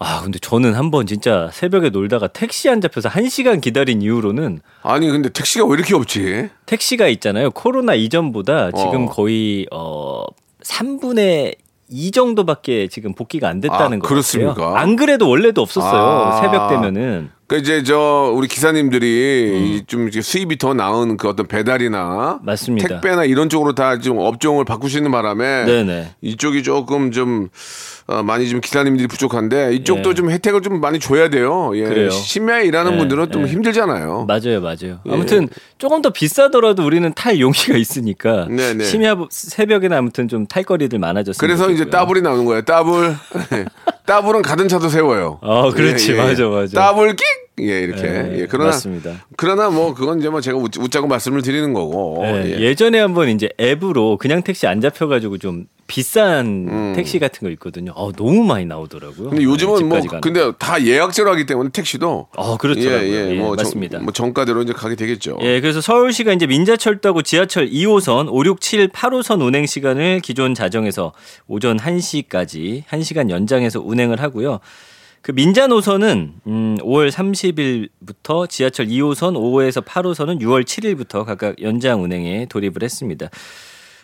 [0.00, 5.08] 아, 근데 저는 한 번 진짜 새벽에 놀다가 택시 안 잡혀서 1시간 기다린 이후로는 아니
[5.08, 6.48] 근데 택시가 왜 이렇게 없지?
[6.66, 7.50] 택시가 있잖아요.
[7.52, 9.10] 코로나 이전보다 지금 어.
[9.10, 10.24] 거의 어
[10.64, 11.56] 3분의
[11.90, 14.54] 2 정도밖에 지금 복귀가 안 됐다는 아, 거 그렇습니까?
[14.54, 14.74] 같아요.
[14.76, 15.92] 안 그래도 원래도 없었어요.
[16.02, 16.40] 아.
[16.40, 20.08] 새벽 되면은 그 이제 저 우리 기사님들이 음.
[20.08, 22.88] 이제 수입이 더 나은 그 어떤 배달이나 맞습니다.
[22.88, 26.10] 택배나 이런 쪽으로 다 좀 업종을 바꾸시는 바람에 네네.
[26.20, 27.48] 이쪽이 조금 좀
[28.06, 30.14] 어, 많이 좀 기사님들이 부족한데 이쪽도 예.
[30.14, 31.70] 좀 혜택을 좀 많이 줘야 돼요.
[31.74, 31.84] 예.
[31.84, 32.10] 그래요.
[32.10, 33.46] 심야에 일하는 예, 분들은 좀 예.
[33.50, 34.26] 힘들잖아요.
[34.26, 35.00] 맞아요, 맞아요.
[35.08, 35.48] 아무튼
[35.78, 38.84] 조금 더 비싸더라도 우리는 탈 용기가 있으니까 네네.
[38.84, 41.38] 심야 새벽에는 아무튼 좀 탈거리들 많아졌어요.
[41.40, 42.62] 그래서 이제 따블이 나오는 거예요.
[42.62, 43.16] 따블.
[44.06, 45.38] 따블은 가든 차도 세워요.
[45.40, 46.12] 어, 그렇지.
[46.14, 46.74] 맞아, 맞아.
[46.74, 47.24] 따블 끽
[47.60, 48.02] 예, 이렇게.
[48.02, 49.24] 네, 예, 그러나 맞습니다.
[49.36, 52.18] 그러나 뭐 그건 이제 뭐 제가 웃, 웃자고 말씀을 드리는 거고.
[52.22, 52.60] 네, 예.
[52.60, 52.74] 예.
[52.74, 57.92] 전에 한번 이제 앱으로 그냥 택시 안 잡혀 가지고 좀 비싼 택시 같은 거 있거든요.
[57.94, 59.28] 어, 너무 많이 나오더라고요.
[59.28, 59.30] 음.
[59.30, 60.20] 근데 요즘은 뭐 집까지 가는.
[60.20, 63.08] 근데 다 예약제로 하기 때문에 택시도 어, 그렇더라고요.
[63.08, 63.98] 예, 예, 예, 뭐, 맞습니다.
[63.98, 65.38] 정, 뭐 정가대로 이제 가게 되겠죠.
[65.42, 71.12] 예, 그래서 서울시가 이제 민자철도하고 지하철 2호선 5, 6, 7, 8호선 운행 시간을 기존 자정에서
[71.46, 74.60] 오전 1시까지 1시간 연장해서 운행을 하고요.
[75.24, 82.44] 그 민자 노선은 음 5월 30일부터 지하철 2호선 5호에서 8호선은 6월 7일부터 각각 연장 운행에
[82.44, 83.30] 돌입을 했습니다.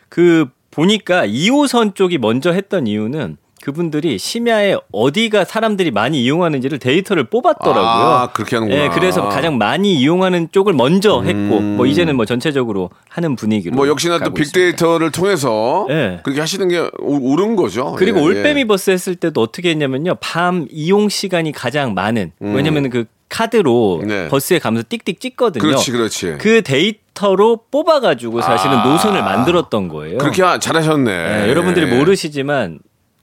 [0.09, 7.83] 그 보니까 2호선 쪽이 먼저 했던 이유는 그분들이 심야에 어디가 사람들이 많이 이용하는지를 데이터를 뽑았더라고요.
[7.85, 8.85] 아, 그렇게 하는구나.
[8.85, 13.87] 예, 그래서 가장 많이 이용하는 쪽을 먼저 했고 뭐 이제는 뭐 전체적으로 하는 분위기로 뭐
[13.87, 14.59] 역시나 또 가고 있습니다.
[14.59, 16.21] 빅데이터를 통해서 예.
[16.23, 17.95] 그렇게 하시는 게 오- 옳은 거죠.
[17.99, 18.65] 그리고 예, 올빼미 예.
[18.67, 20.15] 버스 했을 때도 어떻게 했냐면요.
[20.21, 22.55] 밤 이용 시간이 가장 많은 음.
[22.55, 24.29] 왜냐면 그 카드로 네.
[24.29, 25.63] 버스에 가면서 띡띡 찍거든요.
[25.63, 26.37] 그렇지, 그렇지.
[26.41, 28.85] 그 데이터로 뽑아가지고 사실은 아.
[28.89, 30.19] 노선을 만들었던 거예요.
[30.19, 31.11] 그렇게 하- 잘하셨네.
[31.45, 31.97] 예, 여러분들이 예.
[31.99, 32.79] 모르시지만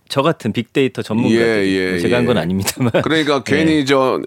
[0.10, 2.42] 저 같은 빅데이터 전문가들 예, 예, 제가 한건 예.
[2.42, 4.20] 아닙니다만 그러니까 괜히 저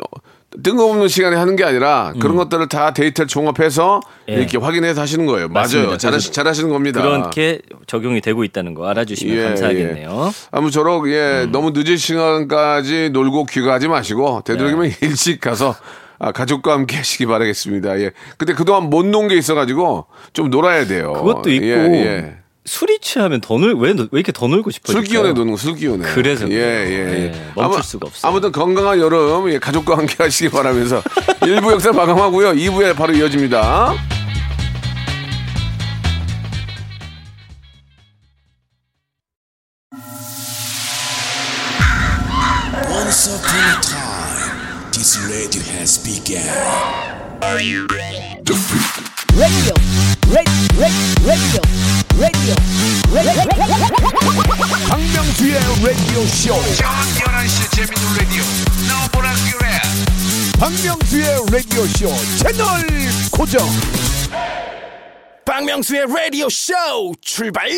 [0.65, 4.35] 뜬금없는 시간에 하는 게 아니라 그런 것들을 다 데이터를 종합해서 예.
[4.35, 5.49] 이렇게 확인해서 하시는 거예요.
[5.49, 5.87] 맞습니다.
[5.89, 5.99] 맞아요.
[5.99, 7.01] 잘하시, 잘하시는 겁니다.
[7.03, 10.33] 그렇게 적용이 되고 있다는 거 알아주시면 예, 감사하겠네요.
[10.51, 11.53] 아무쪼록 예 음.
[11.53, 14.97] 너무 늦은 시간까지 놀고 귀가하지 마시고 되도록이면 네.
[15.03, 15.77] 일찍 가서
[16.19, 17.99] 아, 가족과 함께 하시기 바라겠습니다.
[18.01, 18.11] 예.
[18.37, 21.13] 근데 그동안 못 논 게 있어가지고 좀 놀아야 돼요.
[21.15, 22.35] 그것도 있고 예, 예.
[22.71, 24.99] 술이 취하면 더 놀, 왜, 왜 이렇게 더 놀고 싶어요?
[24.99, 26.05] 술 기운에 노는 거, 술 기운에.
[26.15, 26.59] 그래서 예, 예.
[26.59, 27.35] 예.
[27.35, 28.31] 예, 멈출 수가 없어요.
[28.31, 31.03] 아무튼 건강한 여름 예, 가족과 함께 하시기 바라면서
[31.43, 32.53] 1부 역사 마감하고요.
[32.53, 33.93] 2부에 바로 이어집니다.
[42.89, 46.39] Once upon a time, this radio has begun.
[49.37, 49.75] radio,
[50.31, 50.87] radio,
[51.27, 51.60] radio,
[52.21, 52.55] radio,
[53.15, 53.45] radio.
[54.91, 56.53] 박명수의 라디오 쇼.
[56.77, 58.43] 저녁 11시 재밌는 라디오.
[58.89, 59.69] 너보라 그래.
[60.61, 62.67] 박명수의 라디오 쇼 채널
[63.33, 63.67] 고정.
[65.47, 66.75] 박명수의 라디오 쇼
[67.23, 67.71] 출발.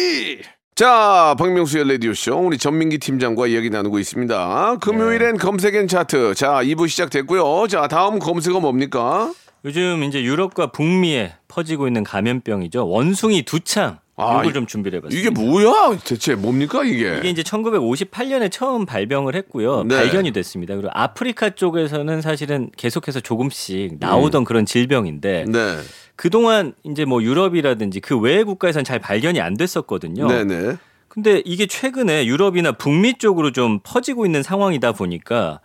[0.75, 2.35] 자, 박명수의 라디오쇼.
[2.35, 4.79] 우리 전민기 팀장과 이야기 나누고 있습니다.
[4.81, 6.35] 금요일엔 검색엔 차트.
[6.35, 7.69] 자, 2부 시작됐고요.
[7.69, 9.33] 자, 다음 검색어 뭡니까?
[9.67, 12.89] 요즘 이제 유럽과 북미에 퍼지고 있는 감염병이죠.
[12.89, 13.99] 원숭이 두창.
[14.16, 15.20] 아, 이걸 이- 좀 준비를 해봤습니다.
[15.20, 15.96] 이게 뭐야?
[16.05, 17.16] 대체 뭡니까, 이게?
[17.18, 19.85] 이게 이제 1958년에 처음 발병을 했고요.
[19.85, 19.96] 네.
[19.96, 20.75] 발견이 됐습니다.
[20.75, 23.96] 그리고 아프리카 쪽에서는 사실은 계속해서 조금씩 음.
[24.01, 25.79] 나오던 그런 질병인데 네.
[26.14, 30.29] 그동안 이제 뭐 유럽이라든지 그 외의 국가에서는 잘 발견이 안 됐었거든요.
[30.29, 30.77] 네네.
[31.09, 35.61] 근데 이게 최근에 유럽이나 북미 쪽으로 좀 퍼지고 있는 상황이다 보니까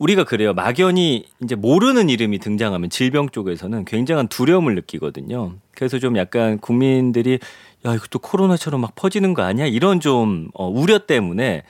[0.00, 0.54] 우리가 그래요.
[0.54, 5.56] 막연히 이제 모르는 이름이 등장하면 질병 쪽에서는 굉장한 두려움을 느끼거든요.
[5.72, 7.38] 그래서 좀 약간 국민들이
[7.84, 9.66] 야, 이것도 코로나처럼 막 퍼지는 거 아니야?
[9.66, 11.64] 이런 좀 어, 우려 때문에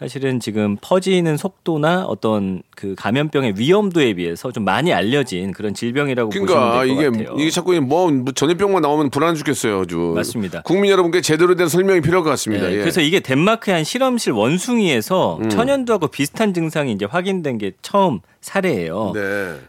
[0.00, 6.54] 사실은 지금 퍼지는 속도나 어떤 그 감염병의 위험도에 비해서 좀 많이 알려진 그런 질병이라고 그러니까
[6.54, 7.38] 보시면 될것 이게 같아요.
[7.38, 10.14] 이게 자꾸 뭐, 뭐 전염병만 나오면 불안해 죽겠어요, 아주.
[10.16, 10.62] 맞습니다.
[10.62, 12.66] 국민 여러분께 제대로 된 설명이 필요할 것 같습니다.
[12.68, 12.76] 네, 예.
[12.78, 12.80] 음.
[12.80, 19.12] 그래서 이게 덴마크의 한 실험실 원숭이에서 천연두하고 비슷한 증상이 이제 확인된 게 처음 사례예요.
[19.14, 19.20] 네.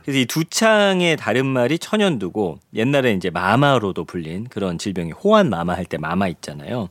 [0.06, 5.84] 그래서 이 두창의 다른 말이 천연두고 옛날에 이제 마마로도 불린 그런 질병이 호환 마마 할
[5.92, 6.88] 때 마마 있잖아요.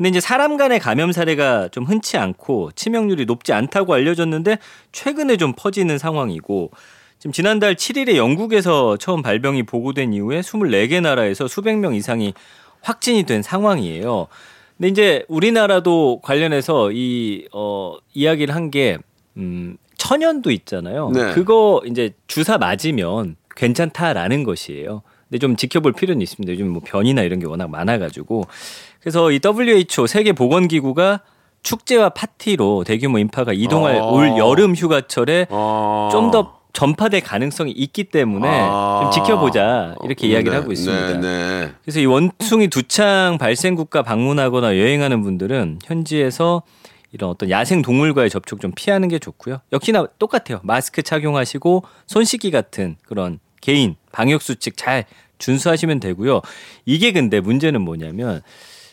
[0.00, 4.56] 근데 이제 사람 간의 감염 사례가 좀 흔치 않고 치명률이 높지 않다고 알려졌는데
[4.92, 6.70] 최근에 좀 퍼지는 상황이고
[7.18, 12.32] 지금 지난달 7일에 영국에서 처음 발병이 보고된 이후에 24개 나라에서 수백 명 이상이
[12.80, 14.28] 확진이 된 상황이에요.
[14.78, 18.96] 근데 이제 우리나라도 관련해서 이, 어, 이야기를 한 게,
[19.36, 21.10] 음, 천연두 있잖아요.
[21.10, 21.34] 네.
[21.34, 25.02] 그거 이제 주사 맞으면 괜찮다라는 것이에요.
[25.30, 26.52] 근데 좀 지켜볼 필요는 있습니다.
[26.52, 28.44] 요즘 뭐 변이나 이런 게 워낙 많아가지고.
[29.00, 31.20] 그래서 이 WHO 세계 보건기구가
[31.62, 34.04] 축제와 파티로 대규모 인파가 이동할 아.
[34.04, 36.08] 올 여름 휴가철에 아.
[36.10, 39.00] 좀더 전파될 가능성이 있기 때문에 아.
[39.02, 41.12] 좀 지켜보자 이렇게 이야기를 네, 하고 있습니다.
[41.12, 41.72] 네, 네.
[41.84, 46.62] 그래서 이 원숭이 두창 발생 국가 방문하거나 여행하는 분들은 현지에서
[47.12, 49.58] 이런 어떤 야생 동물과의 접촉 좀 피하는 게 좋고요.
[49.72, 50.60] 역시나 똑같아요.
[50.62, 55.04] 마스크 착용하시고 손 씻기 같은 그런 개인 방역 수칙 잘
[55.38, 56.40] 준수하시면 되고요.
[56.84, 58.42] 이게 근데 문제는 뭐냐면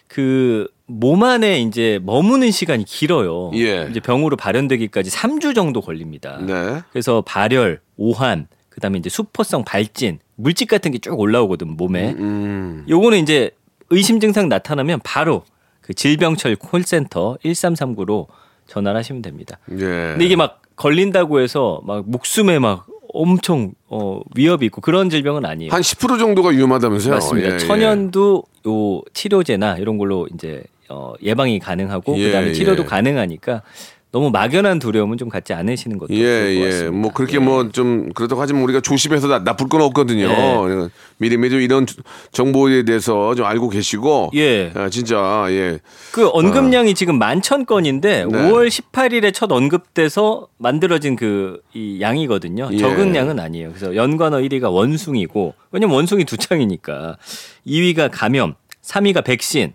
[0.08, 3.52] 그 몸 안에 이제 머무는 시간이 길어요.
[3.56, 3.88] 예.
[3.92, 6.40] 이제 병으로 발현되기까지 3주 정도 걸립니다.
[6.42, 6.82] 네.
[6.92, 12.12] 그래서 발열, 오한, 그다음에 이제 수포성 발진, 물집 같은 게 쭉 올라오거든 몸에.
[12.18, 12.86] 음.
[12.88, 13.52] 요거는 이제
[13.90, 15.44] 의심 증상 나타나면 바로
[15.82, 18.28] 그 질병철 콜센터 1339로
[18.68, 19.60] 전화를 하시면 됩니다.
[19.72, 19.76] 예.
[19.76, 25.72] 근데 이게 막 걸린다고 해서 막 목숨에 막 엄청 어, 위협이 있고 그런 질병은 아니에요.
[25.72, 27.14] 한 10% 정도가 위험하다면서요?
[27.14, 27.50] 맞습니다.
[27.50, 27.58] 예, 예.
[27.58, 32.86] 천연두 요 치료제나 이런 걸로 이제 어, 예방이 가능하고 예, 그다음에 치료도 예.
[32.86, 33.62] 가능하니까
[34.18, 36.66] 너무 막연한 두려움은 좀 갖지 않으시는 것도 예, 좋을 것 예.
[36.70, 36.98] 같습니다.
[36.98, 37.40] 뭐 그렇게 예.
[37.40, 40.26] 뭐좀 그렇다고 하지만 우리가 조심해서 나, 나쁠 건 없거든요.
[40.26, 40.90] 예.
[41.18, 41.86] 미리미리 좀 이런
[42.32, 44.32] 정보에 대해서 좀 알고 계시고.
[44.34, 44.72] 예.
[44.74, 45.80] 아, 진짜 예.
[46.12, 48.32] 그 언급량이 지금 만천 건인데 네.
[48.32, 52.70] 5월 18일에 첫 언급돼서 만들어진 그 이 양이거든요.
[52.72, 52.78] 예.
[52.78, 53.70] 적은 양은 아니에요.
[53.70, 57.18] 그래서 연관어 1위가 원숭이고 왜냐면 원숭이 두 창이니까
[57.68, 59.74] 2위가 감염, 3위가 백신.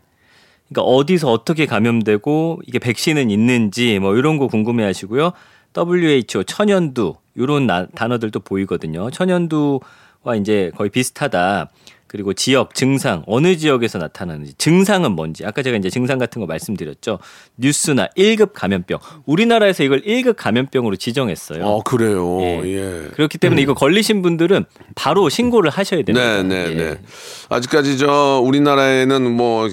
[0.72, 5.32] 그러니까 어디서 어떻게 감염되고 이게 백신은 있는지 뭐 이런 거 궁금해 하시고요.
[5.76, 9.10] WHO 천연두 이런 단어들도 보이거든요.
[9.10, 11.68] 천연두와 이제 거의 비슷하다.
[12.12, 17.18] 그리고 지역 증상 어느 지역에서 나타나는지 증상은 뭔지 아까 제가 이제 증상 같은 거 말씀드렸죠.
[17.56, 18.98] 뉴스나 1급 감염병.
[19.24, 21.64] 우리나라에서 이걸 1급 감염병으로 지정했어요.
[21.64, 22.38] 어, 그래요.
[22.42, 22.62] 예.
[22.66, 23.08] 예.
[23.14, 26.42] 그렇기 때문에 이거 걸리신 분들은 바로 신고를 하셔야 됩니다.
[26.42, 26.74] 네, 네, 예.
[26.74, 27.00] 네.
[27.48, 29.66] 아직까지 저 우리나라에는 뭐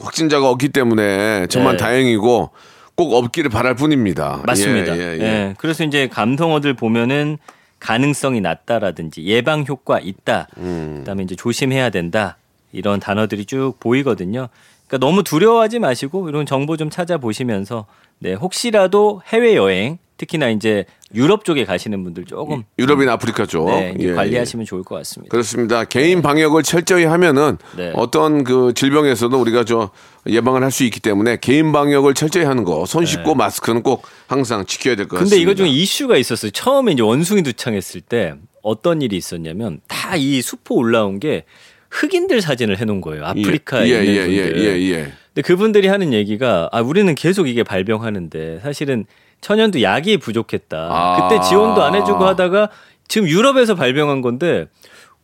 [0.00, 1.84] 확진자가 없기 때문에 정말 네.
[1.84, 2.50] 다행이고
[2.94, 4.40] 꼭 없기를 바랄 뿐입니다.
[4.46, 4.96] 맞습니다.
[4.96, 5.54] 예, 예, 예, 예.
[5.58, 7.36] 그래서 이제 감성어들 보면은
[7.82, 10.46] 가능성이 낮다라든지 예방 효과 있다.
[10.58, 10.96] 음.
[10.98, 12.36] 그다음에 이제 조심해야 된다.
[12.72, 14.48] 이런 단어들이 쭉 보이거든요.
[14.86, 17.86] 그러니까 너무 두려워하지 마시고 이런 정보 좀 찾아보시면서
[18.20, 23.92] 네, 혹시라도 해외 여행 특히나 이제 유럽 쪽에 가시는 분들 조금 유럽이나 아프리카 쪽 네,
[23.98, 24.12] 예, 예.
[24.12, 25.30] 관리하시면 좋을 것 같습니다.
[25.30, 25.84] 그렇습니다.
[25.84, 27.92] 개인 방역을 철저히 하면은 네.
[27.96, 29.90] 어떤 그 질병에서도 우리가 저
[30.26, 34.64] 예방을 할 수 있기 때문에 개인 방역을 철저히 하는 거, 손 씻고 마스크는 꼭 항상
[34.64, 35.36] 지켜야 될 것 같습니다.
[35.36, 35.38] 네.
[35.38, 36.50] 근데 이거 좀 이슈가 있었어요.
[36.52, 41.44] 처음에 이제 원숭이 두창했을 때 어떤 일이 있었냐면 다 이 수포 올라온 게
[41.90, 43.26] 흑인들 사진을 해놓은 거예요.
[43.26, 44.58] 아프리카에 예, 있는 예, 분들.
[44.64, 45.12] 예, 예, 예.
[45.34, 49.04] 근데 그분들이 하는 얘기가 아 우리는 계속 이게 발병하는데 사실은
[49.42, 50.88] 천연두 약이 부족했다.
[50.90, 51.28] 아.
[51.28, 52.70] 그때 지원도 안 해주고 하다가
[53.08, 54.68] 지금 유럽에서 발병한 건데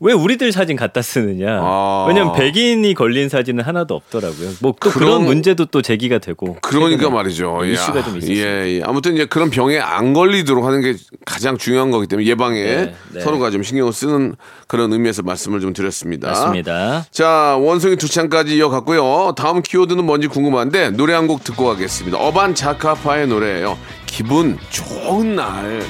[0.00, 1.58] 왜 우리들 사진 갖다 쓰느냐?
[1.60, 2.04] 아.
[2.08, 4.50] 왜냐면 백인이 걸린 사진은 하나도 없더라고요.
[4.60, 6.56] 뭐 또 그런- 문제도 또 제기가 되고.
[6.62, 7.58] 그러니까 말이죠.
[7.64, 7.72] 예.
[7.72, 8.36] 이슈가 좀 있었어요.
[8.36, 8.82] 예, 예.
[8.84, 13.20] 아무튼 이제 그런 병에 안 걸리도록 하는 게 가장 중요한 거기 때문에 예방에 네, 네.
[13.20, 14.36] 서로가 좀 신경을 쓰는
[14.68, 16.28] 그런 의미에서 말씀을 좀 드렸습니다.
[16.28, 17.04] 맞습니다.
[17.10, 19.34] 자, 원숭이 두 창까지 이어갔고요.
[19.36, 22.16] 다음 키워드는 뭔지 궁금한데 노래 한 곡 듣고 가겠습니다.
[22.18, 23.76] 어반 자카파의 노래예요.
[24.06, 25.82] 기분 좋은 날.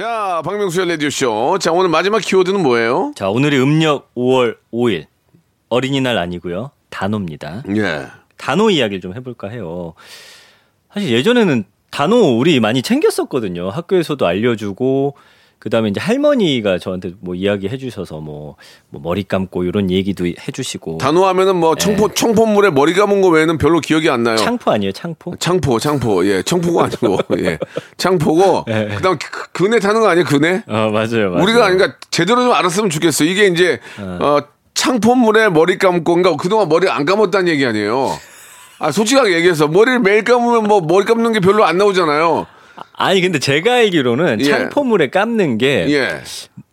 [0.00, 1.58] 자, 박명수의 라디오쇼.
[1.60, 3.12] 자, 오늘 마지막 키워드는 뭐예요?
[3.14, 5.04] 자 오늘이 음력 5월 5일
[5.68, 7.64] 어린이날 아니고요 단오입니다.
[7.76, 8.06] 예.
[8.38, 9.92] 단오 이야기를 좀 해볼까 해요.
[10.90, 13.68] 사실 예전에는 단오 우리 많이 챙겼었거든요.
[13.68, 15.16] 학교에서도 알려주고
[15.60, 18.56] 그다음에 이제 할머니가 저한테 뭐 이야기 해주셔서 뭐,
[18.88, 23.78] 뭐 머리 감고 이런 얘기도 해주시고 단호하면은 뭐 청포 청포물에 머리 감은 거 외에는 별로
[23.78, 24.36] 기억이 안 나요.
[24.36, 24.42] 네.
[24.42, 25.36] 창포 아니에요 창포?
[25.36, 27.58] 창포, 창포, 예, 청포가 아니고, 예,
[27.98, 28.88] 창포고, 예.
[28.96, 30.62] 그다음 그- 그네 타는 거 아니에요, 그네?
[30.66, 31.30] 어 맞아요.
[31.30, 31.42] 맞아요.
[31.42, 33.24] 우리가 그러니까 제대로 좀 알았으면 좋겠어.
[33.24, 34.38] 이게 이제 어,
[34.72, 38.08] 창포물에 머리 감고, 그러니까 그동안 머리 안 감았다는 얘기 아니에요.
[38.78, 42.46] 아 솔직하게 얘기해서 머리를 매일 감으면 뭐 머리 감는 게 별로 안 나오잖아요.
[42.92, 44.44] 아니 근데 제가 알기로는 예.
[44.44, 46.20] 창포물에 감는 게 예,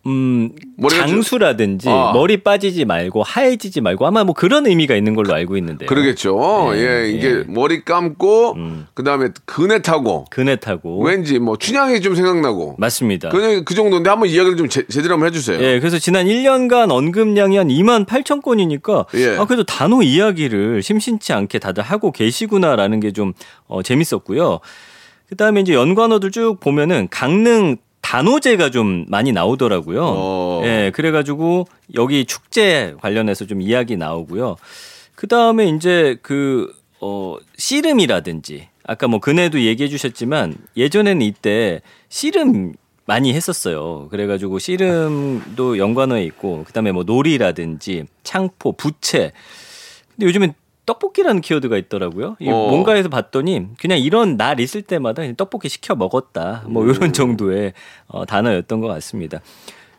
[0.06, 0.52] 음,
[0.90, 2.12] 장수라든지 아.
[2.14, 5.84] 머리 빠지지 말고 하얘지지 말고 아마 뭐 그런 의미가 있는 걸로 알고 있는데.
[5.84, 6.70] 그러겠죠.
[6.74, 7.44] 예, 예, 이게 예.
[7.46, 8.56] 머리 감고,
[8.94, 11.02] 그다음에 그네 타고, 그네 타고.
[11.02, 12.76] 왠지 뭐 춘향이 좀 생각나고.
[12.78, 13.28] 맞습니다.
[13.28, 15.60] 그, 그 정도인데 한번 이야기를 좀 제, 제대로 한번 해주세요.
[15.60, 19.36] 예, 그래서 지난 1년간 언급량이 한 2만 8천 건이니까 예.
[19.36, 23.32] 아 그래도 단어 이야기를 심심치 않게 다들 하고 계시구나라는 게 좀
[23.66, 24.60] 어, 재밌었고요.
[25.28, 30.00] 그다음에 이제 연관어들 쭉 보면은 강릉 단오제가 좀 많이 나오더라고요.
[30.02, 30.62] 어.
[30.64, 34.56] 예, 그래가지고 여기 축제 관련해서 좀 이야기 나오고요.
[35.14, 42.72] 그 다음에 이제 그, 어, 씨름이라든지 아까 뭐 그네도 얘기해 주셨지만 예전에는 이때 씨름
[43.04, 44.08] 많이 했었어요.
[44.10, 49.32] 그래가지고 씨름도 연관어에 있고 그 다음에 뭐 놀이라든지 창포, 부채.
[50.14, 50.54] 근데 요즘엔
[50.88, 52.36] 떡볶이라는 키워드가 있더라고요.
[52.40, 52.52] 이 어.
[52.52, 56.64] 뭔가에서 봤더니 그냥 이런 날 있을 때마다 떡볶이 시켜 먹었다.
[56.66, 56.90] 뭐 음.
[56.90, 57.74] 이런 정도의
[58.06, 59.40] 어, 단어였던 것 같습니다.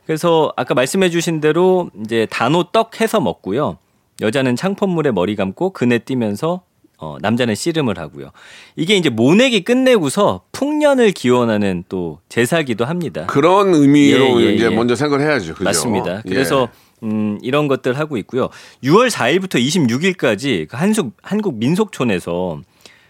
[0.08, 3.78] 그래서 아까 말씀해주신 대로 이제 단오 떡 해서 먹고요.
[4.22, 6.62] 여자는 창포물에 머리 감고 그네 뛰면서
[6.98, 8.32] 어, 남자는 씨름을 하고요.
[8.76, 13.28] 이게 이제 모내기 끝내고서 풍년을 기원하는 또 제사기도 합니다.
[13.28, 14.70] 그런 의미로 예, 예, 이제 예.
[14.70, 15.54] 먼저 생각을 해야죠.
[15.54, 15.64] 그죠?
[15.64, 16.18] 맞습니다.
[16.18, 16.30] 예.
[16.30, 16.68] 그래서
[17.04, 18.50] 음, 이런 것들 하고 있고요.
[18.84, 22.62] 6월 4일부터 26일까지 그 한국 한국 민속촌에서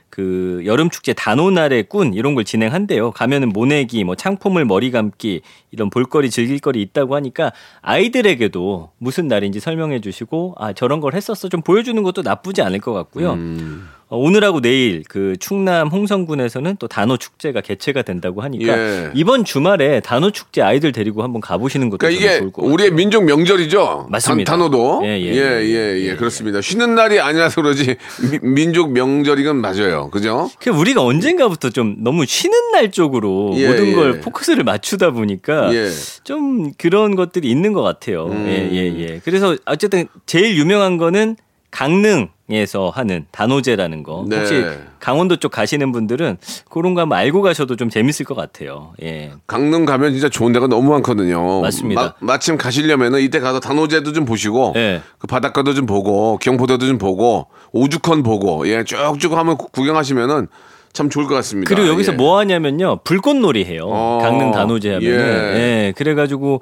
[0.09, 3.11] 그 여름 축제 단오날의 꾼 이런 걸 진행한대요.
[3.11, 10.01] 가면은 모내기, 뭐 창포물 머리 감기 이런 볼거리 즐길거리 있다고 하니까 아이들에게도 무슨 날인지 설명해
[10.01, 13.33] 주시고 아 저런 걸 했었어 좀 보여주는 것도 나쁘지 않을 것 같고요.
[13.33, 13.87] 음.
[14.11, 19.11] 어, 오늘하고 내일 그 충남 홍성군에서는 또 단오 축제가 개최가 된다고 하니까 예.
[19.13, 22.95] 이번 주말에 단오 축제 아이들 데리고 한번 가보시는 것도 그러니까 이게 좋을 것 우리의 같아요.
[22.95, 24.07] 민족 명절이죠.
[24.09, 24.51] 맞습니다.
[24.51, 25.01] 단, 단어도.
[25.03, 26.59] 예, 예, 예, 예, 예, 예, 그렇습니다.
[26.59, 27.97] 쉬는 날이 아니라서 그러지
[28.31, 30.09] 미- 민족 명절이건 맞아요.
[30.09, 30.49] 그죠?
[30.59, 33.93] 그 우리가 언젠가부터 좀 너무 쉬는 날 쪽으로 예, 모든 예.
[33.93, 35.83] 걸 포커스를 맞추다 보니까 예.
[35.83, 35.93] 음.
[36.23, 38.27] 좀 그런 것들이 있는 것 같아요.
[38.47, 39.21] 예, 예, 예.
[39.23, 41.35] 그래서 어쨌든 제일 유명한 거는
[41.71, 44.25] 강릉에서 하는 단오제라는 거.
[44.27, 44.37] 네.
[44.37, 44.63] 혹시
[44.99, 46.37] 강원도 쪽 가시는 분들은
[46.69, 48.93] 그런 거 한번 알고 가셔도 좀 재밌을 것 같아요.
[49.01, 49.31] 예.
[49.47, 51.61] 강릉 가면 진짜 좋은 데가 너무 많거든요.
[51.61, 52.15] 맞습니다.
[52.19, 55.01] 마, 침 가시려면은 이때 가서 단오제도 좀 보시고 예.
[55.17, 60.47] 그 바닷가도 좀 보고 경포대도 좀 보고 오죽헌 보고 예 쭉쭉 한번 구- 구경하시면은
[60.91, 61.69] 참 좋을 것 같습니다.
[61.73, 62.15] 그리고 여기서 예.
[62.15, 63.01] 뭐 하냐면요.
[63.03, 63.83] 불꽃놀이 해요.
[63.87, 65.55] 어, 강릉 단오제 하면은.
[65.55, 65.59] 예.
[65.87, 65.93] 예.
[65.95, 66.61] 그래가지고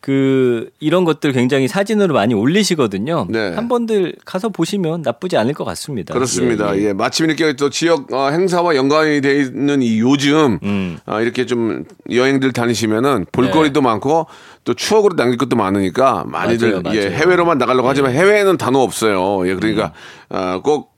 [0.00, 3.26] 그 이런 것들 굉장히 사진으로 많이 올리시거든요.
[3.28, 3.54] 네.
[3.54, 6.14] 한 번들 가서 보시면 나쁘지 않을 것 같습니다.
[6.14, 6.76] 그렇습니다.
[6.76, 6.92] 예, 예, 예.
[6.92, 10.98] 마침 이렇게 또 지역 어, 행사와 연관이 돼 있는 이 요즘 음.
[11.06, 14.26] 아, 이렇게 좀 여행들 다니시면은 볼거리도 많고
[14.64, 16.80] 또 추억으로 남길 것도 많으니까 많이들 네.
[16.82, 17.16] 맞아요, 예, 맞아요.
[17.16, 19.48] 해외로만 나가려고 하지만 해외에는 단어 없어요.
[19.48, 19.92] 예, 그러니까
[20.30, 20.36] 음.
[20.36, 20.96] 아, 꼭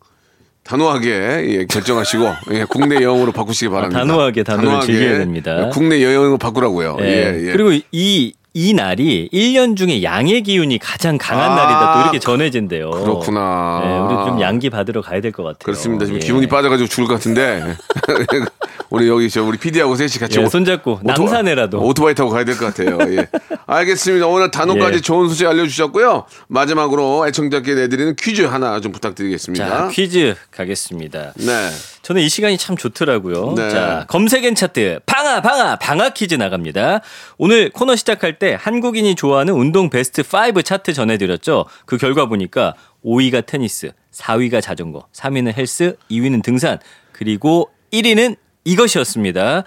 [0.64, 1.08] 단호하게
[1.48, 4.00] 예, 결정하시고 예, 국내 여행으로 바꾸시기 바랍니다.
[4.00, 5.70] 아, 단호하게 단어를 즐겨야 됩니다.
[5.72, 6.98] 국내 여행으로 바꾸라고요.
[7.00, 7.04] 예.
[7.04, 7.52] 예, 예.
[7.52, 12.90] 그리고 이, 이 날이 1년 중에 양의 기운이 가장 강한 아, 날이다 또 이렇게 전해진대요.
[12.90, 13.82] 그렇구나.
[13.84, 15.58] 예, 우리 좀 양기 받으러 가야 될 것 같아요.
[15.64, 16.06] 그렇습니다.
[16.06, 16.26] 지금 예.
[16.26, 17.76] 기운이 빠져가지고 죽을 것 같은데
[18.90, 21.78] 우리 여기 저 우리 PD하고 셋이 같이 예, 오- 손잡고 오토바- 남산에라도.
[21.80, 22.98] 오토바이 타고 가야 될 것 같아요.
[23.12, 23.26] 예.
[23.66, 24.26] 알겠습니다.
[24.26, 25.00] 오늘 단어까지 예.
[25.02, 26.24] 좋은 소식 알려주셨고요.
[26.48, 29.68] 마지막으로 애청자께 내드리는 퀴즈 하나 좀 부탁드리겠습니다.
[29.68, 31.34] 자, 퀴즈 가겠습니다.
[31.36, 31.70] 네.
[32.08, 33.52] 저는 이 시간이 참 좋더라고요.
[33.54, 33.68] 네.
[33.68, 37.02] 자, 검색엔 차트 방아 방아 방아 퀴즈 나갑니다.
[37.36, 41.66] 오늘 코너 시작할 때 한국인이 좋아하는 운동 베스트 5 차트 전해드렸죠.
[41.84, 42.72] 그 결과 보니까
[43.04, 46.78] 5위가 테니스, 4위가 자전거, 3위는 헬스, 2위는 등산,
[47.12, 49.64] 그리고 1위는 이것이었습니다.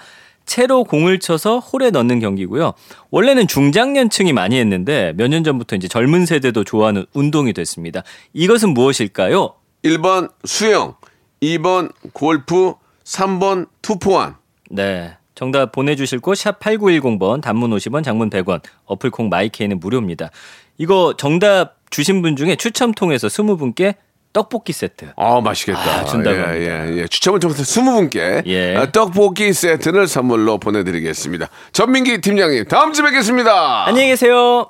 [0.47, 2.73] 채로 공을 쳐서 홀에 넣는 경기고요.
[3.11, 8.01] 원래는 중장년층이 많이 했는데 몇 년 전부터 이제 젊은 세대도 좋아하는 운동이 됐습니다.
[8.33, 9.53] 이것은 무엇일까요?
[9.83, 10.95] 1번 수영,
[11.41, 12.73] 2번 골프,
[13.03, 14.35] 3번 투포환.
[14.69, 15.17] 네.
[15.35, 20.29] 정답 보내주실 곳 샵 8910번 단문 50원 장문 100원 어플콩 마이케이는 무료입니다.
[20.77, 23.95] 이거 정답 주신 분 중에 추첨 통해서 20분께
[24.33, 25.79] 떡볶이 세트 아, 맛있겠다.
[25.79, 26.87] 아, 준다고 예, 합니다.
[26.87, 27.07] 예, 예.
[27.07, 28.75] 추첨을 통해서 20분께 예.
[28.77, 31.49] 아, 떡볶이 세트를 선물로 보내드리겠습니다.
[31.73, 33.87] 전민기 팀장님, 다음 주에 뵙겠습니다.
[33.87, 34.69] 안녕히 계세요.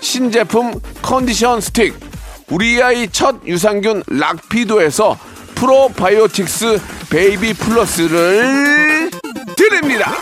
[0.00, 1.94] 신제품 컨디션 스틱
[2.50, 5.18] 우리 아이 첫 유산균 락피도에서
[5.56, 6.80] 프로바이오틱스
[7.10, 9.10] 베이비 플러스를
[9.56, 10.12] 드립니다.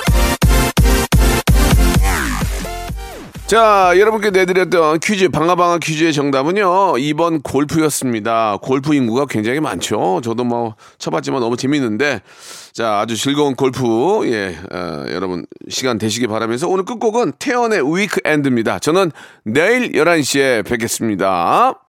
[3.47, 8.57] 자, 여러분께 내드렸던 퀴즈, 방아방아 퀴즈의 정답은요, 2번 골프였습니다.
[8.63, 10.23] 골프 인구가 굉장히 많죠.
[10.25, 12.23] 저도 뭐, 쳐봤지만 너무 재밌는데,
[12.75, 13.85] 자, 아주 즐거운 골프,
[14.25, 18.81] 예, 어, 여러분, 시간 되시기 바라면서 오늘 끝곡은 태연의 위크엔드입니다.
[18.81, 19.13] 저는
[19.45, 21.79] 내일 11시에 뵙겠습니다.